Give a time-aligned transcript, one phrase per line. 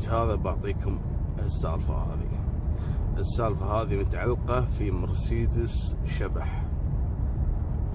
[0.00, 0.98] البرنامج هذا بعطيكم
[1.38, 2.28] السالفة هذه.
[3.18, 6.62] السالفة هذه متعلقة في مرسيدس شبح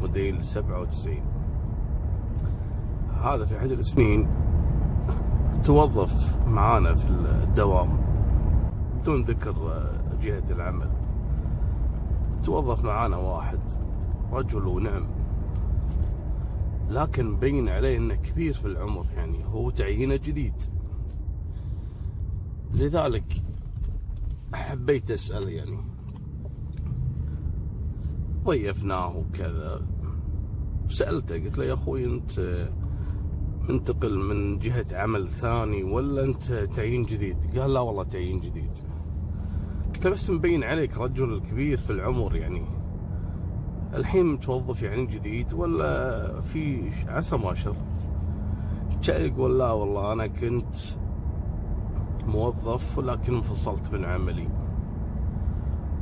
[0.01, 1.17] موديل 97
[3.23, 4.27] هذا في أحد السنين
[5.63, 7.97] توظف معانا في الدوام
[8.99, 9.55] بدون ذكر
[10.21, 10.89] جهة العمل.
[12.43, 13.59] توظف معانا واحد
[14.31, 15.07] رجل ونعم.
[16.89, 20.53] لكن مبين عليه إنه كبير في العمر يعني هو تعيينه جديد.
[22.75, 23.43] لذلك
[24.53, 25.77] حبيت أسأل يعني
[28.43, 29.87] ضيفناه وكذا
[30.87, 32.67] سألته قلت له يا أخوي أنت
[33.69, 38.71] منتقل من جهة عمل ثاني ولا أنت تعيين جديد؟ قال لا والله تعيين جديد.
[39.93, 42.65] قلت له بس مبين عليك رجل كبير في العمر يعني
[43.93, 47.75] الحين متوظف يعني جديد ولا في عسى ما شر
[49.07, 50.75] يقول لا والله أنا كنت
[52.27, 54.47] موظف ولكن انفصلت من عملي.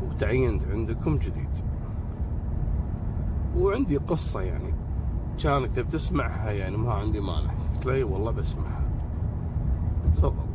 [0.08, 1.50] وتعينت عندكم جديد.
[3.58, 4.74] وعندي قصة يعني
[5.44, 7.54] كانك تبي تسمعها يعني ما عندي مانع.
[7.74, 8.90] قلت له والله بسمعها.
[10.14, 10.54] تفضل.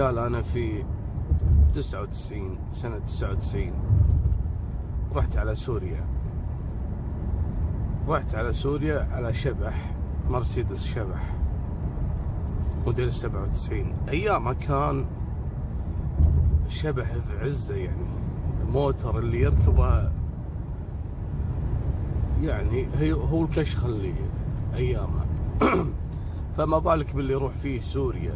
[0.00, 0.84] قال أنا في
[1.74, 3.72] 99 سنة 99
[5.14, 6.04] رحت على سوريا.
[8.08, 9.94] رحت على سوريا على شبح
[10.28, 11.39] مرسيدس شبح.
[12.86, 15.06] موديل 97 ايامها كان
[16.68, 18.10] شبح في عزة يعني.
[18.62, 20.10] الموتر اللي يركبه
[22.40, 24.14] يعني هي هو الكشخ اللي
[24.74, 25.26] أيامها.
[26.56, 28.34] فما بالك باللي يروح فيه سوريا.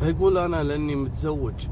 [0.00, 1.68] فيقول أنا لأني متزوج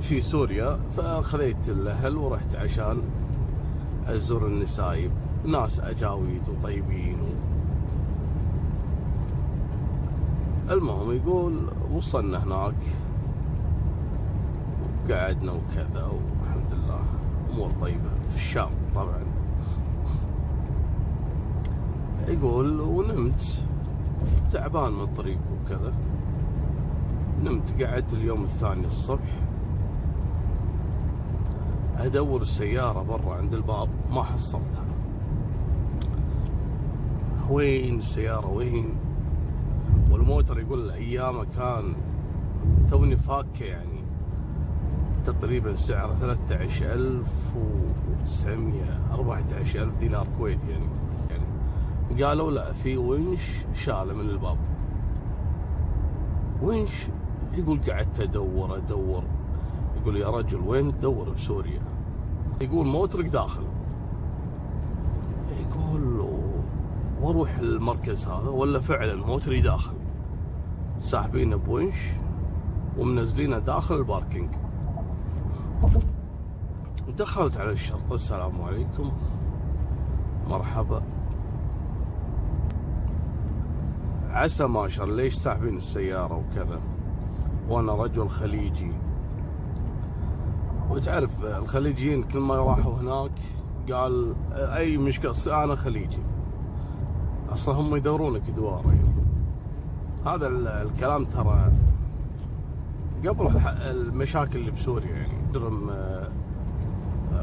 [0.00, 3.02] في سوريا فخذيت الأهل ورحت عشان
[4.06, 5.10] أزور النسايب.
[5.44, 7.56] ناس أجاويد وطيبين و...
[10.70, 12.74] المهم يقول وصلنا هناك
[15.08, 17.04] وقعدنا وكذا والحمد لله
[17.50, 19.24] أمور طيبة في الشام طبعا.
[22.28, 23.64] يقول ونمت
[24.50, 25.94] تعبان من الطريق وكذا.
[27.42, 29.38] نمت قعدت اليوم الثاني الصبح.
[31.96, 34.86] أدور السيارة برا عند الباب ما حصلتها.
[37.50, 39.05] وين السيارة؟ وين؟
[40.10, 41.94] والموتر يقول أيامه كان
[42.90, 43.96] توني فاكه يعني.
[45.24, 50.86] تقريبا سعره 13900 14000 دينار كويتي يعني.
[51.30, 51.44] يعني
[52.24, 54.56] قالوا لا في ونش شاله من الباب.
[56.62, 57.06] ونش
[57.54, 59.22] يقول قعدت ادور أدور.
[60.00, 61.80] يقول يا رجل وين تدور؟ بسوريا.
[62.60, 63.62] يقول موترك داخل.
[65.50, 66.20] يقول
[67.20, 69.96] وأروح المركز هذا ولا فعلا موتري داخل
[70.98, 71.96] ساحبينه بونش
[72.98, 74.54] ومنزلينه داخل ال parking.
[77.18, 79.12] دخلت على الشرطة السلام عليكم.
[80.48, 81.02] مرحبا.
[84.30, 86.80] عسى ماشر ليش ساحبين السيارة وكذا؟
[87.68, 88.92] وأنا رجل خليجي.
[90.90, 93.32] وتعرف الخليجيين كل ما راحوا هناك
[93.92, 96.25] قال أي مشكلة أنا خليجي.
[97.52, 99.16] أصلا هم يدورونك دوار يعني.
[100.26, 100.46] هذا
[100.82, 101.72] الكلام ترى
[103.26, 105.90] قبل المشاكل اللي بسوريا يعني جرم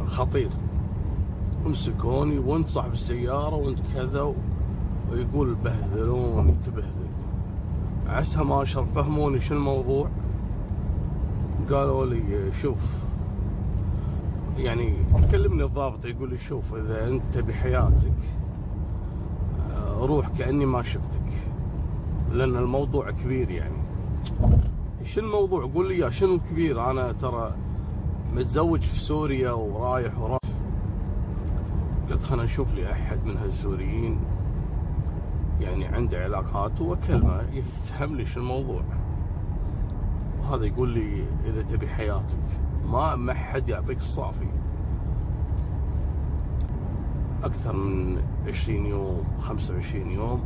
[0.05, 0.49] خطير.
[1.65, 4.33] امسكوني وانت صاحب السيارة وانت كذا
[5.11, 7.07] ويقول بهذلوني تبهذل.
[8.07, 10.09] عسى ما شر فهموني شو الموضوع؟
[11.69, 13.03] قالوا لي شوف.
[14.57, 14.95] يعني
[15.31, 18.13] كلمني الضابط يقول لي شوف إذا أنت بحياتك
[20.05, 21.33] روح كأني ما شفتك.
[22.31, 23.83] لأن الموضوع كبير يعني.
[25.03, 27.55] شو الموضوع؟ قول لي شنو كبير؟ أنا ترى
[28.35, 30.39] متزوج في سوريا ورايح ورايح.
[32.09, 34.19] قلت خلنا نشوف لي أحد من هالسوريين
[35.59, 38.81] يعني عنده علاقات واكلمه يفهم لي شو الموضوع.
[40.39, 42.37] وهذا يقول لي إذا تبي حياتك.
[42.85, 44.47] ما ما حد يعطيك الصافي.
[47.43, 50.43] أكثر من 20 يوم 25 يوم.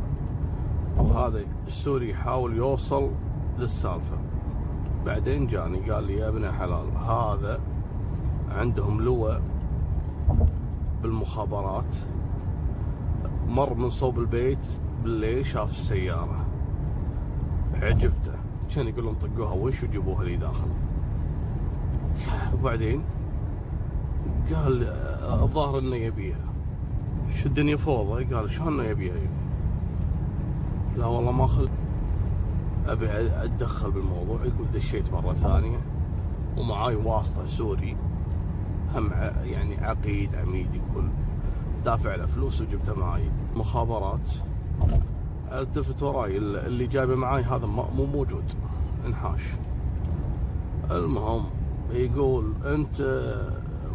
[0.98, 3.10] وهذا السوري يحاول يوصل
[3.58, 4.18] للسالفة.
[5.06, 7.60] بعدين جاني قال لي يا ابن حلال هذا
[8.50, 9.42] عندهم لواء
[11.02, 11.96] بالمخابرات
[13.48, 16.46] مر من صوب البيت بالليل شاف السيارة
[17.74, 18.32] عجبته.
[18.74, 20.68] كان يقول لهم طقوها وش وجيبوها لي داخل؟
[22.54, 23.02] وبعدين
[24.54, 24.82] قال
[25.42, 26.47] الظاهر إنه يبيها.
[27.34, 29.14] شو الدنيا فوضى قال شلون يبيها
[30.96, 31.68] لا والله ما خل
[32.86, 33.08] أبي
[33.44, 34.44] أتدخل بالموضوع.
[34.44, 35.78] يقول دشيت مرة ثانية
[36.56, 37.96] ومعاي واسطة سوري
[38.94, 39.10] هم
[39.44, 41.08] يعني عقيد عميد يقول
[41.84, 43.30] دافع له فلوس وجبته معاي.
[43.56, 44.30] مخابرات.
[45.52, 46.36] التفت وراي.
[46.36, 48.44] اللي جايبه معاي هذا مو موجود.
[49.06, 49.42] انحاش.
[50.90, 51.44] المهم
[51.90, 53.34] يقول أنت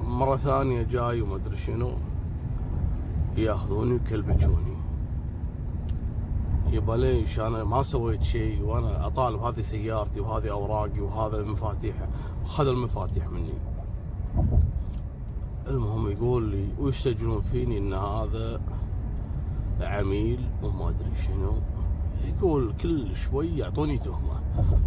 [0.07, 1.91] مرة ثانية جاي وما أدري شنو.
[3.38, 4.77] ياخذوني ويكلبجوني.
[6.71, 12.07] يبا ليش؟ أنا ما سويت شيء وأنا أطالب هذه سيارتي وهذه أوراقي وهذا مفاتيحه
[12.44, 13.53] وخذ المفاتيح مني.
[15.68, 18.62] المهم يقول لي ويستجلون فيني؟ إن هذا
[19.81, 21.53] عميل وما أدري شنو.
[22.25, 24.41] يقول كل شوي يعطوني تهمة.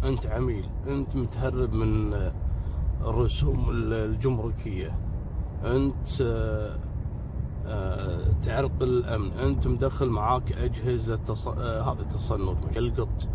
[0.04, 2.14] أنت عميل أنت متهرب من
[3.00, 4.98] الرسوم الجمركية.
[5.64, 6.22] أنت
[8.46, 9.32] تعرق الأمن.
[9.32, 11.48] انت مدخل معاك أجهزة تص...
[11.48, 13.28] آه، هذا التصنت يلقط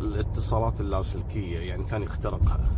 [0.00, 2.70] الاتصالات اللاسلكية يعني كان يخترقها.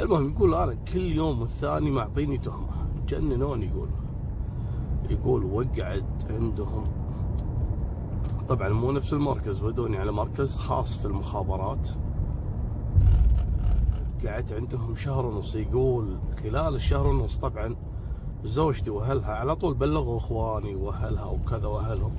[0.00, 2.86] المهم يقول أنا كل يوم والثاني معطيني تهمة.
[3.08, 3.88] جننوني يقول.
[5.10, 6.84] يقول وقعد عندهم.
[8.48, 11.88] طبعا مو نفس المركز ودوني على مركز خاص في المخابرات.
[14.26, 15.54] قعدت عندهم شهر ونص.
[15.54, 17.76] يقول خلال الشهر ونص طبعا
[18.44, 22.12] زوجتي وأهلها على طول بلغوا إخواني وأهلها وكذا وأهلهم.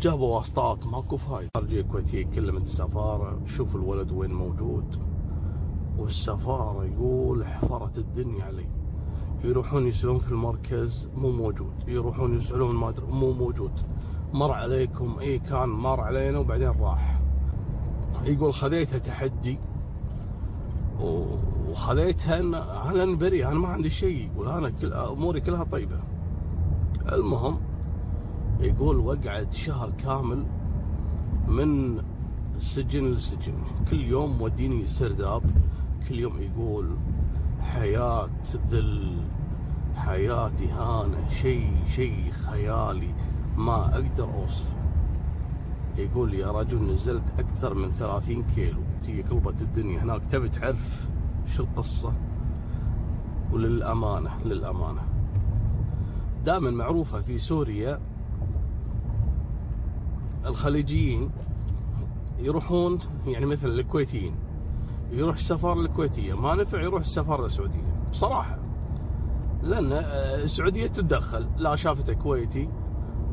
[0.00, 1.50] جابوا واسطات ماكو فايدة.
[1.56, 4.98] خارجيه كويتيه كلمت السفارة شوف الولد وين موجود.
[5.98, 8.68] والسفارة يقول حفرت الدنيا علي.
[9.44, 11.88] يروحون يسألون في المركز مو موجود.
[11.88, 13.80] يروحون يسألون ما أدري مو موجود.
[14.32, 17.20] مر عليكم إي كان مر علينا وبعدين راح.
[18.24, 19.60] يقول خذيتها تحدي.
[21.74, 25.98] وخذيتها ان أنا بريء أنا ما عندي شيء يقول أنا كل أموري كلها طيبة.
[27.12, 27.60] المهم
[28.60, 30.46] يقول وقعد شهر كامل
[31.48, 32.02] من
[32.58, 33.54] سجن لسجن.
[33.90, 35.42] كل يوم وديني سرداب
[36.08, 36.96] كل يوم يقول
[37.60, 38.28] حياة
[38.70, 39.16] ذل
[39.94, 43.14] حياة إهانة شيء شيء خيالي
[43.56, 44.74] ما أقدر أوصفه
[45.98, 48.80] يقول يا رجل نزلت أكثر من ثلاثين كيلو.
[49.02, 51.08] تي قلبة الدنيا هناك تبي تعرف
[51.46, 52.12] شو القصة؟
[53.52, 55.02] وللأمانة للأمانة.
[56.44, 58.00] دائما معروفة في سوريا
[60.46, 61.30] الخليجيين
[62.38, 64.34] يروحون يعني مثلا الكويتيين
[65.12, 66.34] يروح السفارة الكويتية.
[66.34, 68.08] ما نفع يروح السفارة السعودية.
[68.12, 68.58] بصراحة
[69.62, 69.92] لأن
[70.44, 71.48] السعودية تتدخل.
[71.56, 72.68] لا شافته كويتي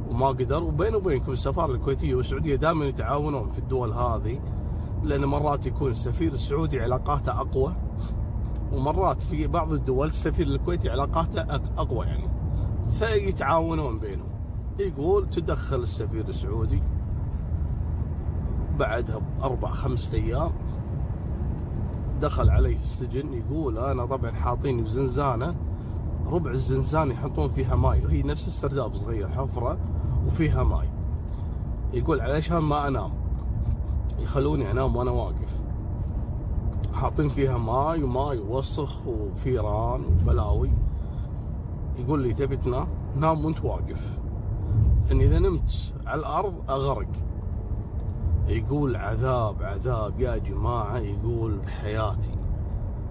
[0.09, 0.63] وما قدر.
[0.63, 4.39] وبين وبينكم السفارة الكويتية والسعودية دائما يتعاونون في الدول هذه
[5.03, 7.75] لأن مرات يكون السفير السعودي علاقاته أقوى.
[8.73, 11.41] ومرات في بعض الدول السفير الكويتي علاقاته
[11.77, 12.29] أقوى يعني.
[12.99, 14.29] فيتعاونون بينهم.
[14.79, 16.83] يقول تدخل السفير السعودي
[18.79, 20.51] بعدها بأربع خمسة أيام.
[22.21, 23.33] دخل علي في السجن.
[23.33, 25.55] يقول أنا طبعا حاطيني بزنزانة.
[26.27, 28.05] ربع الزنزانة يحطون فيها ماي.
[28.05, 29.77] وهي نفس السرداب صغير حفرة
[30.25, 30.89] وفيها ماي.
[31.93, 33.11] يقول علشان ما أنام.
[34.19, 35.61] يخلوني أنام وأنا واقف.
[36.93, 40.71] حاطين فيها ماي وماي وسخ وفيران وبلاوي.
[41.99, 44.19] يقول لي تبي تنام نام وانت واقف.
[45.11, 47.11] ان إذا نمت على الأرض أغرق.
[48.47, 52.31] يقول عذاب عذاب يا جماعة يقول بحياتي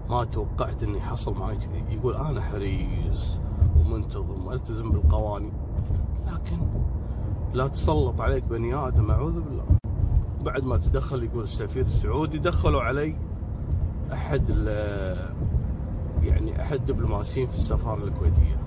[0.09, 1.83] ما توقعت إني حصل معي كذي.
[1.89, 3.37] يقول أنا حريص
[3.77, 5.53] ومنتظم وألتزم بالقوانين.
[6.27, 6.57] لكن
[7.53, 9.65] لا تسلط عليك بني آدم أعوذ بالله.
[10.41, 13.30] بعد ما تدخل يقول السفير السعودي دخلوا علي.
[14.13, 14.49] أحد
[16.23, 18.57] يعني أحد دبلوماسيين في السفارة الكويتية.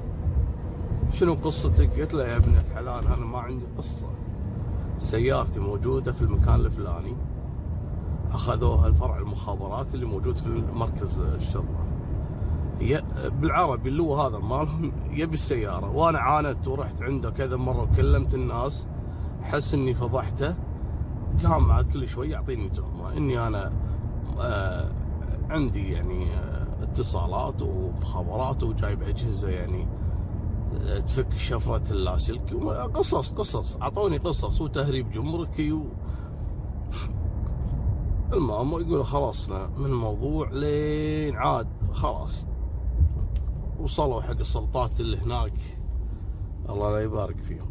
[1.12, 4.06] شنو قصتك؟ قلت له يا ابن الحلال أنا ما عندي قصة.
[4.98, 7.16] سيارتي موجودة في المكان الفلاني.
[8.30, 11.88] أخذوها الفرع المخابرات اللي موجود في مركز الشرطة.
[13.40, 15.90] بالعربي اللي هو هذا مالهم يبي السيارة.
[15.90, 18.86] وأنا عاندت ورحت عنده كذا مرة وكلمت الناس.
[19.42, 20.56] حس إني فضحته.
[21.44, 23.16] قام بعد كل شوي يعطيني تهمة.
[23.16, 23.72] إني أنا
[24.40, 24.90] آه
[25.50, 29.86] عندي يعني آه اتصالات ومخابرات وجايب أجهزة يعني
[30.82, 32.54] آه تفك شفرة اللاسلكي
[32.94, 33.76] قصص قصص.
[33.76, 35.82] أعطوني قصص وتهريب جمركي و...
[38.32, 42.46] المهم يقول خلصنا من الموضوع لين عاد خلاص.
[43.80, 45.78] وصلوا حق السلطات اللي هناك.
[46.68, 47.68] الله لا يبارك فيهم.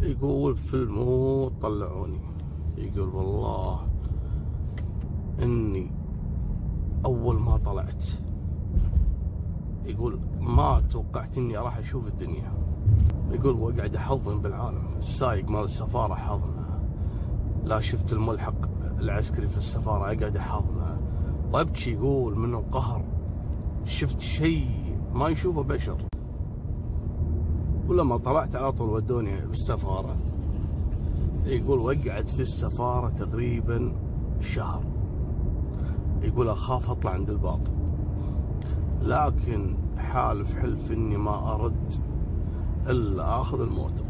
[0.00, 2.20] يقول في الموت طلعوني.
[2.76, 3.91] يقول والله
[5.42, 5.90] إني
[7.04, 8.06] أول ما طلعت.
[9.84, 12.52] يقول ما توقعت إني راح أشوف الدنيا.
[13.30, 14.84] يقول وقعد أحضن بالعالم.
[14.98, 16.80] السايق مال السفارة حضنه
[17.62, 18.54] لا شفت الملحق
[18.98, 21.00] العسكري في السفارة أقعد أحاضنه.
[21.52, 23.04] وابكي يقول من القهر.
[23.84, 26.02] شفت شيء ما يشوفه بشر.
[27.88, 30.16] ولما طلعت على طول ودوني بالسفاره
[31.44, 33.92] يقول وقعت في السفارة تقريبا
[34.40, 34.91] شهر.
[36.22, 37.60] يقول أخاف أطلع عند الباب
[39.02, 41.94] لكن حالف حلف إني ما أرد
[42.86, 44.04] إلا أخذ الموتر.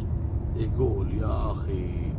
[0.57, 2.13] يقول يا أخي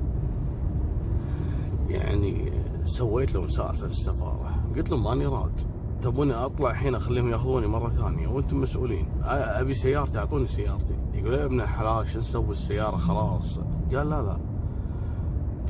[1.87, 2.51] يعني
[2.85, 4.63] سويت لهم سالفة في السفارة.
[4.75, 5.61] قلت لهم ماني راد.
[6.01, 9.07] تبوني أطلع الحين أخليهم يأخذوني مرة ثانية وأنتم مسؤولين.
[9.23, 10.97] أبي سيارتي أعطوني سيارتي.
[11.13, 13.59] يقول يا ابن الحلال شو نسوي السياره خلاص.
[13.95, 14.37] قال لا لا.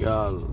[0.07, 0.43] قال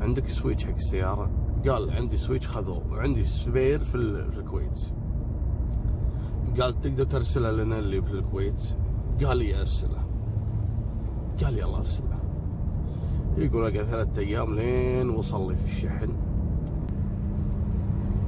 [0.00, 1.30] عندك switch حق السيارة؟
[1.68, 4.86] قال عندي switch خذوه وعندي spare في, الكويت.
[6.60, 8.62] قال تقدر ترسله لنا اللي في الكويت؟
[9.24, 10.06] قال لي أرسله.
[11.44, 12.18] قال لي يلا أرسله.
[13.36, 16.12] يقول أقعد ثلاثة أيام لين وصل لي في الشحن.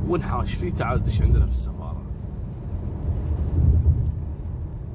[0.09, 2.03] ونحاش فيه تعال دش عندنا في السفارة.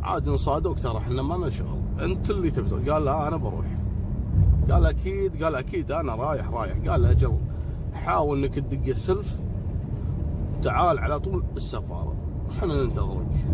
[0.04, 1.82] عاد نصادوك ترى إحنا ما لنا شغل.
[2.02, 3.66] أنت اللي تبدو قال لا أنا بروح.
[4.72, 6.78] قال أكيد قال أكيد أنا رايح رايح.
[6.90, 7.38] قال أجل.
[8.04, 9.40] حاول إنك تدق السلف.
[10.62, 12.14] تعال على طول السفارة.
[12.52, 13.46] إحنا ننتظرك.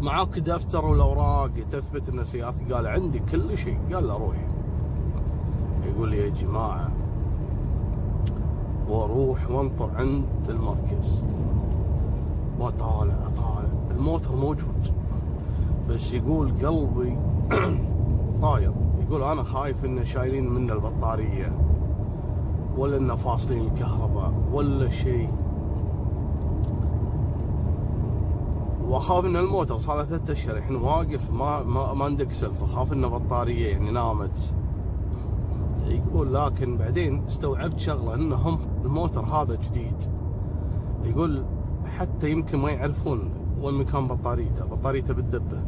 [0.00, 3.78] معاك دفتر والاوراق تثبت إن سيارتي قال عندي كل شيء.
[3.94, 4.36] قال له روح
[5.86, 6.88] يقول لي يا جماعة
[8.88, 11.26] وأروح وانطر عند المركز.
[12.60, 13.68] وأطالع أطالع.
[13.90, 14.92] الموتر موجود.
[15.88, 17.18] بس يقول قلبي
[18.42, 18.72] طاير.
[19.00, 21.52] يقول أنا خايف ان شايلين منه البطارية.
[22.76, 25.30] ولا ان فاصلين الكهرباء ولا شيء.
[28.88, 32.92] وأخاف إن الموتر صار له ثلاث أشهر الحين واقف ما ما ما عندك سلف أخاف
[32.92, 34.54] إنه بطارية يعني نامت.
[35.86, 39.96] يقول لكن بعدين استوعبت شغلة انهم الموتر هذا جديد.
[41.04, 41.44] يقول
[41.86, 45.62] حتى يمكن ما يعرفون وين مكان بطاريته بطاريته بالدبة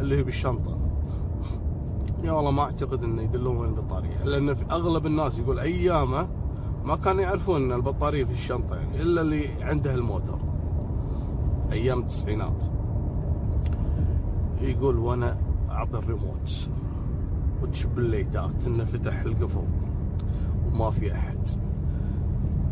[0.00, 0.78] اللي هي بالشنطة.
[2.24, 6.28] يا والله ما أعتقد إنه يدلون وين البطارية لأن في أغلب الناس يقول أيامه
[6.84, 10.38] ما كانوا يعرفون إن البطارية في الشنطة يعني إلا اللي عنده الموتر.
[11.72, 12.64] أيام التسعينات.
[14.60, 15.36] يقول وأنا
[15.70, 16.68] اعطي الريموت
[17.62, 19.64] وتشب ال ليتات إنه فتح القفل
[20.72, 21.38] وما في أحد.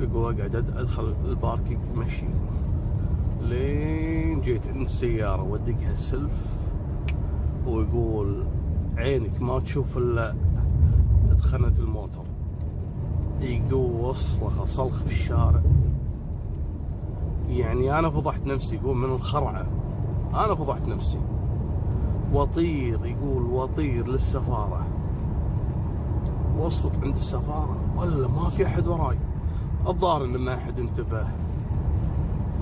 [0.00, 2.26] يقول أقعد أدخل ال parking مشي.
[3.40, 6.58] لين جيت عند السيارة ودقها ال self
[7.66, 8.44] ويقول
[8.96, 10.34] عينك ما تشوف إلا
[11.30, 12.24] دخنة الموتر.
[14.64, 15.62] صلخ في الشارع.
[17.48, 19.66] يعني أنا فضحت نفسي يقول من الخرعة.
[20.34, 21.18] أنا فضحت نفسي.
[22.32, 24.86] وطير يقول وطير للسفارة.
[26.58, 27.76] واصفط عند السفارة.
[27.96, 29.18] ولا ما في أحد وراي.
[29.88, 31.28] الظاهر إن ما أحد انتبه.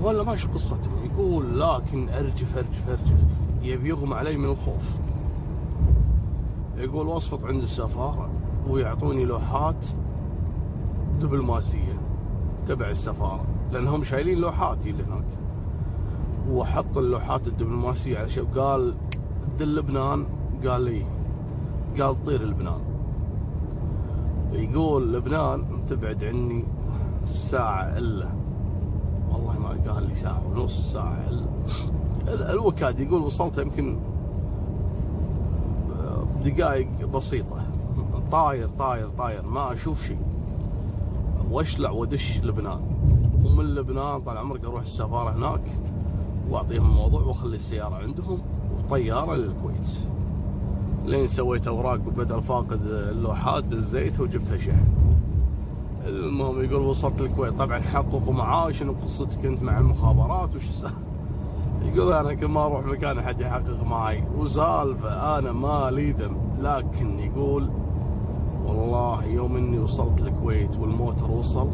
[0.02, 3.24] ولا ماشي قصتهم يقول لكن أرجف أرجف أرجف.
[3.62, 4.96] يبي يغمى علي من الخوف.
[6.82, 8.30] يقول واصفط عند السفارة
[8.68, 9.86] ويعطوني لوحات
[11.20, 12.00] دبلوماسية
[12.66, 15.24] تبع السفارة لأنهم شايلين لوحاتي اللي هناك.
[16.50, 18.94] وحط اللوحات الدبلوماسية على شيء قال
[19.42, 20.26] تدل لبنان؟
[20.66, 21.02] قال لي
[22.00, 22.80] قال طير لبنان.
[24.52, 26.64] يقول لبنان تبعد عني
[27.26, 28.28] ساعة إلا.
[29.32, 32.52] والله ما قال لي ساعة ونص ساعة إلا.
[32.52, 33.98] الوكاد يقول وصلت يمكن
[36.42, 37.62] دقائق بسيطة.
[38.30, 39.42] طاير طاير طاير.
[39.46, 40.18] ما أشوف شيء.
[41.50, 42.80] وأشلع ودش لبنان.
[43.44, 45.80] ومن لبنان طال عمرك أروح السفارة هناك
[46.50, 48.38] وأعطيهم الموضوع وأخلي السيارة عندهم
[48.78, 49.98] وطيارة للكويت.
[51.04, 54.86] لين سويت أوراق وبدل فاقد اللوحات دزيتها وجبتها شحن.
[56.06, 57.54] المهم يقول وصلت الكويت.
[57.54, 60.66] طبعا حققوا معاي شنو قصتك أنت مع المخابرات وش
[61.84, 64.24] يقول أنا كل ما أروح مكان أحد يحقق معي.
[64.38, 67.70] وسالفة أنا ما لي ذنب لكن يقول
[68.66, 71.70] والله يوم إني وصلت الكويت والموتر وصل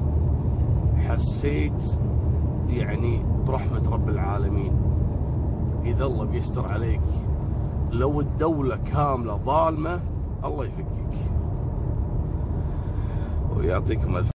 [0.96, 1.98] حسيت
[2.68, 4.72] يعني برحمة رب العالمين.
[5.84, 7.00] إذا الله بيستر عليك.
[7.92, 10.00] لو الدولة كاملة ظالمة
[10.44, 11.18] الله يفكك.
[13.56, 14.26] ويعطيكم الف